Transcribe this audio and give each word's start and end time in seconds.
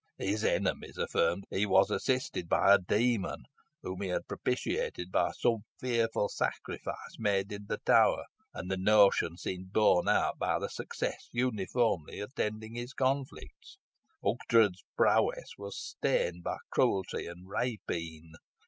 His 0.17 0.43
enemies 0.43 0.97
affirmed 0.97 1.43
he 1.51 1.67
was 1.67 1.91
assisted 1.91 2.49
by 2.49 2.73
a 2.73 2.79
demon, 2.79 3.43
whom 3.83 4.01
he 4.01 4.07
had 4.07 4.27
propitiated 4.27 5.11
by 5.11 5.29
some 5.29 5.59
fearful 5.79 6.27
sacrifice 6.27 7.19
made 7.19 7.51
in 7.51 7.67
the 7.67 7.77
tower, 7.85 8.23
and 8.51 8.71
the 8.71 8.77
notion 8.77 9.37
seemed 9.37 9.73
borne 9.73 10.09
out 10.09 10.39
by 10.39 10.57
the 10.57 10.69
success 10.69 11.29
uniformly 11.31 12.19
attending 12.19 12.73
his 12.73 12.93
conflicts. 12.93 13.77
Ughtred's 14.25 14.83
prowess 14.97 15.51
was 15.59 15.77
stained 15.79 16.41
by 16.43 16.57
cruelty 16.71 17.27
and 17.27 17.47
rapine. 17.47 18.31